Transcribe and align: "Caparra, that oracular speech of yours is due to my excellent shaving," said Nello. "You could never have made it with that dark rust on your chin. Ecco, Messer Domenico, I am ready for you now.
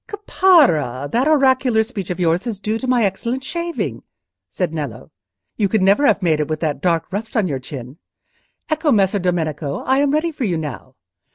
"Caparra, 0.07 1.07
that 1.11 1.27
oracular 1.27 1.83
speech 1.83 2.09
of 2.09 2.19
yours 2.19 2.47
is 2.47 2.59
due 2.59 2.79
to 2.79 2.87
my 2.87 3.05
excellent 3.05 3.43
shaving," 3.43 4.01
said 4.49 4.73
Nello. 4.73 5.11
"You 5.57 5.69
could 5.69 5.83
never 5.83 6.07
have 6.07 6.23
made 6.23 6.39
it 6.39 6.47
with 6.47 6.59
that 6.61 6.81
dark 6.81 7.13
rust 7.13 7.37
on 7.37 7.47
your 7.47 7.59
chin. 7.59 7.99
Ecco, 8.71 8.91
Messer 8.91 9.19
Domenico, 9.19 9.81
I 9.85 9.99
am 9.99 10.09
ready 10.09 10.31
for 10.31 10.43
you 10.43 10.57
now. 10.57 10.95